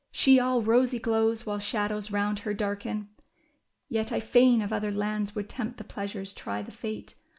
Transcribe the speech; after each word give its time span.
She 0.11 0.39
all 0.39 0.63
rosy 0.63 0.97
glows 0.97 1.45
while 1.45 1.59
shad 1.59 1.91
ows 1.91 2.09
round 2.09 2.39
her 2.39 2.55
darken! 2.55 3.09
Yet 3.87 4.11
I 4.11 4.19
fain 4.19 4.63
of 4.63 4.73
other 4.73 4.91
lands 4.91 5.35
would 5.35 5.47
tempt 5.47 5.77
the 5.77 5.83
pleasures, 5.83 6.33
try 6.33 6.63
the 6.63 6.71
fate. 6.71 7.13